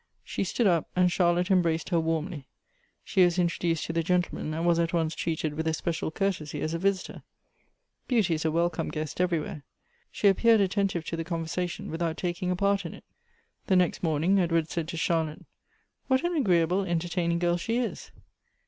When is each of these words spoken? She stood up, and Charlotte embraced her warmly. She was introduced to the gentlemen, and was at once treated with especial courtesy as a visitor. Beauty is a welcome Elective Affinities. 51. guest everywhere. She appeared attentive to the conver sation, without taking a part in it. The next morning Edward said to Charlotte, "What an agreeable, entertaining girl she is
She 0.23 0.43
stood 0.43 0.65
up, 0.65 0.89
and 0.95 1.11
Charlotte 1.11 1.51
embraced 1.51 1.89
her 1.89 1.99
warmly. 1.99 2.47
She 3.03 3.23
was 3.23 3.37
introduced 3.37 3.83
to 3.85 3.93
the 3.93 4.01
gentlemen, 4.01 4.51
and 4.51 4.65
was 4.65 4.79
at 4.79 4.93
once 4.93 5.13
treated 5.13 5.53
with 5.53 5.67
especial 5.67 6.09
courtesy 6.09 6.59
as 6.61 6.73
a 6.73 6.79
visitor. 6.79 7.21
Beauty 8.07 8.33
is 8.33 8.43
a 8.43 8.49
welcome 8.49 8.87
Elective 8.87 8.99
Affinities. 8.99 9.11
51. 9.11 9.21
guest 9.21 9.21
everywhere. 9.21 9.63
She 10.09 10.27
appeared 10.27 10.59
attentive 10.59 11.05
to 11.05 11.15
the 11.15 11.23
conver 11.23 11.43
sation, 11.45 11.91
without 11.91 12.17
taking 12.17 12.49
a 12.49 12.55
part 12.55 12.83
in 12.83 12.95
it. 12.95 13.03
The 13.67 13.75
next 13.75 14.01
morning 14.01 14.39
Edward 14.39 14.69
said 14.71 14.87
to 14.87 14.97
Charlotte, 14.97 15.45
"What 16.07 16.23
an 16.23 16.35
agreeable, 16.35 16.81
entertaining 16.83 17.37
girl 17.37 17.57
she 17.57 17.77
is 17.77 18.09